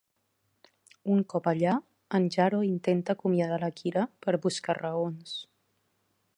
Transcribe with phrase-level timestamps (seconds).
[1.15, 1.75] Un cop allà,
[2.19, 5.39] en Jaro intenta acomiadar la Kira per buscar-raons.